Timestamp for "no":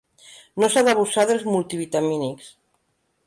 0.61-0.69